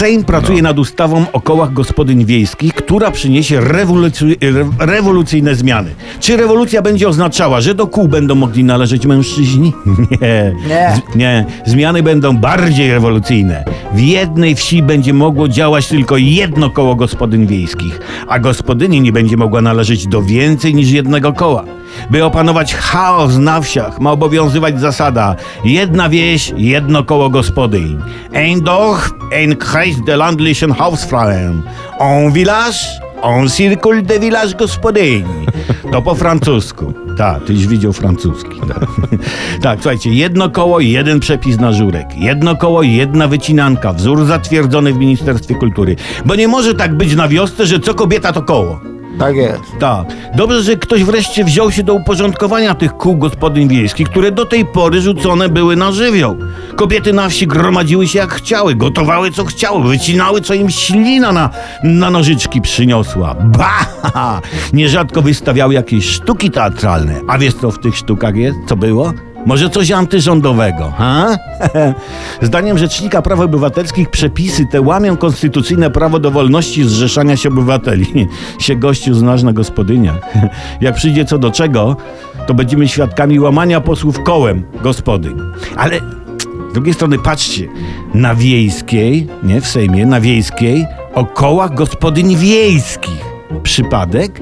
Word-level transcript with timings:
Sejm 0.00 0.24
pracuje 0.24 0.62
nad 0.62 0.78
ustawą 0.78 1.24
o 1.32 1.40
kołach 1.40 1.72
gospodyń 1.72 2.24
wiejskich, 2.24 2.74
która 2.74 3.10
przyniesie 3.10 3.60
rewolucy- 3.60 4.36
re- 4.40 4.86
rewolucyjne 4.86 5.54
zmiany. 5.54 5.90
Czy 6.20 6.36
rewolucja 6.36 6.82
będzie 6.82 7.08
oznaczała, 7.08 7.60
że 7.60 7.74
do 7.74 7.86
kół 7.86 8.08
będą 8.08 8.34
mogli 8.34 8.64
należeć 8.64 9.06
mężczyźni? 9.06 9.72
Nie. 10.20 10.52
Nie. 10.68 10.92
Z- 11.12 11.16
nie. 11.16 11.44
Zmiany 11.66 12.02
będą 12.02 12.36
bardziej 12.36 12.90
rewolucyjne. 12.90 13.64
W 13.92 14.00
jednej 14.00 14.54
wsi 14.54 14.82
będzie 14.82 15.12
mogło 15.12 15.48
działać 15.48 15.88
tylko 15.88 16.16
jedno 16.16 16.70
koło 16.70 16.94
gospodyń 16.94 17.46
wiejskich, 17.46 18.00
a 18.28 18.38
gospodyni 18.38 19.00
nie 19.00 19.12
będzie 19.12 19.36
mogła 19.36 19.60
należeć 19.60 20.06
do 20.06 20.22
więcej 20.22 20.74
niż 20.74 20.90
jednego 20.90 21.32
koła. 21.32 21.64
By 22.10 22.24
opanować 22.24 22.74
chaos 22.74 23.36
na 23.36 23.60
wsiach, 23.60 24.00
ma 24.00 24.12
obowiązywać 24.12 24.80
zasada 24.80 25.36
jedna 25.64 26.08
wieś, 26.08 26.52
jedno 26.56 27.04
koło 27.04 27.30
gospodyń. 27.30 27.98
Ein 28.32 28.60
Dorf, 28.60 29.10
ein 29.32 29.56
Kreis 29.56 29.96
der 30.06 30.18
landlichen 30.18 30.72
Hausfrauen. 30.72 31.62
Un 32.00 32.32
village, 32.32 32.78
un 33.22 33.48
circle 33.48 34.02
de 34.02 34.18
village 34.18 34.54
gospodyń. 34.54 35.24
To 35.92 36.02
po 36.02 36.14
francusku. 36.14 36.92
Tak, 37.16 37.44
tyś 37.44 37.66
widział 37.66 37.92
francuski. 37.92 38.60
Tak. 38.60 38.86
tak, 39.62 39.78
słuchajcie, 39.78 40.10
jedno 40.10 40.50
koło, 40.50 40.80
jeden 40.80 41.20
przepis 41.20 41.58
na 41.58 41.72
żurek. 41.72 42.06
Jedno 42.16 42.56
koło, 42.56 42.82
jedna 42.82 43.28
wycinanka. 43.28 43.92
Wzór 43.92 44.24
zatwierdzony 44.24 44.92
w 44.92 44.98
Ministerstwie 44.98 45.54
Kultury. 45.54 45.96
Bo 46.24 46.34
nie 46.34 46.48
może 46.48 46.74
tak 46.74 46.96
być 46.96 47.16
na 47.16 47.28
wiosce, 47.28 47.66
że 47.66 47.80
co 47.80 47.94
kobieta 47.94 48.32
to 48.32 48.42
koło. 48.42 48.80
Tak 49.20 49.36
jest. 49.36 49.78
Tak. 49.78 50.06
Dobrze, 50.34 50.62
że 50.62 50.76
ktoś 50.76 51.04
wreszcie 51.04 51.44
wziął 51.44 51.72
się 51.72 51.82
do 51.82 51.94
uporządkowania 51.94 52.74
tych 52.74 52.92
kół 52.92 53.16
gospodyń 53.16 53.68
wiejskich, 53.68 54.08
które 54.08 54.32
do 54.32 54.46
tej 54.46 54.64
pory 54.64 55.00
rzucone 55.00 55.48
były 55.48 55.76
na 55.76 55.92
żywioł. 55.92 56.36
Kobiety 56.76 57.12
na 57.12 57.28
wsi 57.28 57.46
gromadziły 57.46 58.08
się 58.08 58.18
jak 58.18 58.32
chciały, 58.32 58.74
gotowały 58.74 59.30
co 59.30 59.44
chciały, 59.44 59.88
wycinały 59.88 60.40
co 60.40 60.54
im 60.54 60.70
ślina 60.70 61.32
na, 61.32 61.50
na 61.82 62.10
nożyczki 62.10 62.60
przyniosła. 62.60 63.34
Ba! 63.34 64.40
Nierzadko 64.72 65.22
wystawiały 65.22 65.74
jakieś 65.74 66.04
sztuki 66.04 66.50
teatralne. 66.50 67.20
A 67.28 67.38
wiesz 67.38 67.54
co 67.54 67.70
w 67.70 67.78
tych 67.78 67.96
sztukach 67.96 68.36
jest? 68.36 68.58
Co 68.68 68.76
było? 68.76 69.12
Może 69.46 69.70
coś 69.70 69.90
antyrządowego, 69.90 70.92
ha? 70.98 71.36
Zdaniem 72.42 72.78
Rzecznika 72.78 73.22
Praw 73.22 73.40
Obywatelskich 73.40 74.10
przepisy 74.10 74.66
te 74.66 74.80
łamią 74.80 75.16
konstytucyjne 75.16 75.90
prawo 75.90 76.18
do 76.18 76.30
wolności 76.30 76.84
zrzeszania 76.84 77.36
się 77.36 77.48
obywateli. 77.48 78.06
się 78.58 78.76
gościu 78.76 79.14
znasz 79.14 79.42
na 79.42 79.52
gospodyniach. 79.52 80.20
Jak 80.80 80.94
przyjdzie 80.94 81.24
co 81.24 81.38
do 81.38 81.50
czego, 81.50 81.96
to 82.46 82.54
będziemy 82.54 82.88
świadkami 82.88 83.40
łamania 83.40 83.80
posłów 83.80 84.22
kołem 84.22 84.62
gospodyń. 84.82 85.36
Ale 85.76 86.00
z 86.70 86.72
drugiej 86.72 86.94
strony 86.94 87.18
patrzcie, 87.18 87.68
na 88.14 88.34
wiejskiej, 88.34 89.26
nie 89.42 89.60
w 89.60 89.66
Sejmie, 89.66 90.06
na 90.06 90.20
wiejskiej 90.20 90.86
o 91.14 91.24
kołach 91.24 91.74
gospodyń 91.74 92.36
wiejskich. 92.36 93.24
Przypadek? 93.62 94.40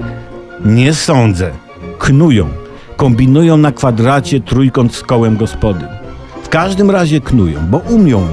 Nie 0.64 0.94
sądzę. 0.94 1.50
Knują 1.98 2.57
kombinują 2.98 3.56
na 3.56 3.72
kwadracie 3.72 4.40
trójkąt 4.40 4.94
z 4.94 5.02
kołem 5.02 5.36
gospody. 5.36 5.84
W 6.42 6.48
każdym 6.48 6.90
razie 6.90 7.20
knują, 7.20 7.60
bo 7.70 7.78
umią. 7.78 8.26